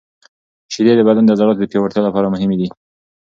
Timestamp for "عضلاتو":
1.35-1.61